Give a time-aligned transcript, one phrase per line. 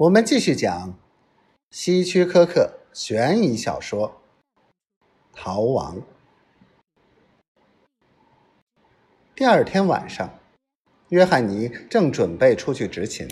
[0.00, 0.94] 我们继续讲
[1.70, 4.22] 希区柯克悬疑小说
[5.36, 5.98] 《逃亡》。
[9.34, 10.38] 第二天晚上，
[11.10, 13.28] 约翰尼正准备出去执勤，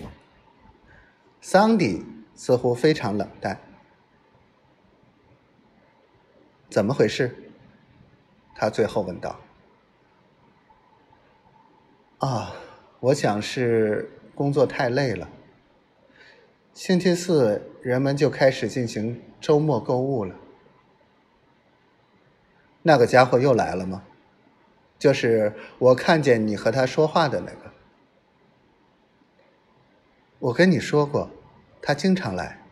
[1.41, 2.05] 桑迪
[2.35, 3.59] 似乎非常冷淡。
[6.69, 7.51] 怎么回事？
[8.55, 9.41] 他最后问道。
[12.19, 12.53] 啊，
[13.01, 15.27] 我想是工作太累了。
[16.79, 20.33] 星期四人们就开始进行周末购物了。
[22.83, 24.05] 那个家伙又来了吗？
[24.97, 27.73] 就是我看见你和他说话的那个。
[30.39, 31.29] 我跟你说过，
[31.83, 32.65] 他经常来。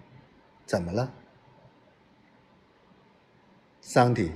[0.65, 1.13] 怎么了？
[3.81, 4.31] 桑迪。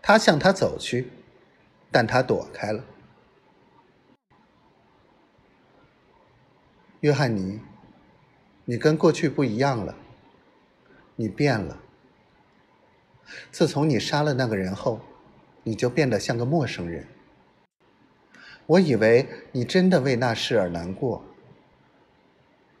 [0.00, 1.10] 他向他走去，
[1.90, 2.82] 但他躲开了。
[7.00, 7.60] 约翰尼，
[8.64, 9.94] 你跟过去不一样了，
[11.16, 11.80] 你变了。
[13.50, 15.00] 自从你杀了那个人后，
[15.62, 17.06] 你就变得像个陌生人。
[18.66, 21.22] 我以为你真的为那事而难过，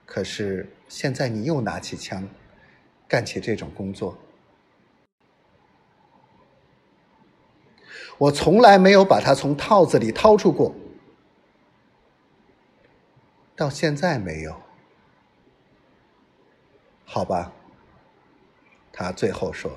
[0.06, 2.26] 可是现在你又拿起枪，
[3.06, 4.16] 干起这种工作。
[8.16, 10.74] 我从来没有把他从套子里掏出过，
[13.54, 14.58] 到现在没有。
[17.14, 17.52] 好吧，
[18.92, 19.70] 他最后说：“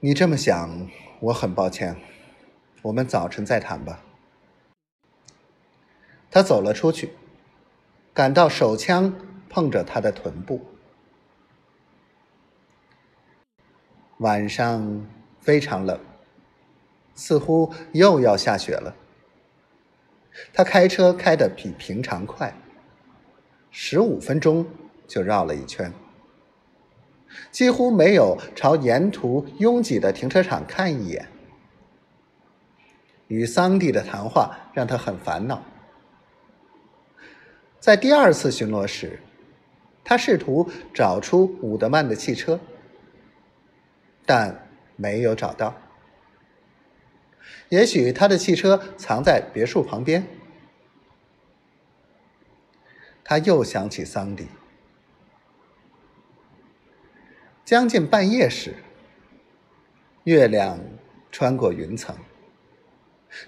[0.00, 0.86] 你这么想，
[1.20, 1.96] 我很抱歉。
[2.82, 4.04] 我们早晨再谈吧。”
[6.30, 7.14] 他走了出去，
[8.12, 9.14] 感到手枪
[9.48, 10.62] 碰着他的臀部。
[14.18, 15.06] 晚上。
[15.40, 15.98] 非常冷，
[17.14, 18.94] 似乎又要下雪了。
[20.52, 22.54] 他开车开得比平常快，
[23.72, 24.64] 十五分钟
[25.08, 25.92] 就绕了一圈，
[27.50, 31.26] 几乎没有朝沿途拥挤的停车场看一眼。
[33.26, 35.62] 与桑蒂的谈话让他很烦恼。
[37.80, 39.18] 在第二次巡逻时，
[40.04, 42.60] 他试图找出伍德曼的汽车，
[44.24, 44.68] 但。
[44.94, 45.74] 没有找到，
[47.70, 50.24] 也许他的汽车藏在别墅旁边。
[53.24, 54.48] 他又想起桑迪。
[57.64, 58.74] 将近半夜时，
[60.24, 60.78] 月亮
[61.30, 62.16] 穿过云层，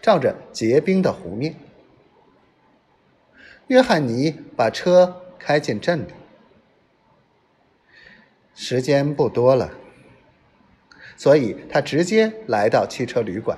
[0.00, 1.56] 照着结冰的湖面。
[3.66, 6.12] 约翰尼把车开进镇里，
[8.54, 9.72] 时间不多了。
[11.16, 13.56] 所以他直接来到汽车旅馆。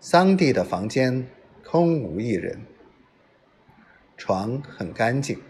[0.00, 1.28] 桑蒂的房间
[1.64, 2.60] 空无一人，
[4.28, 5.40] 床很干净，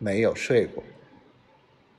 [0.00, 0.82] 没有睡过。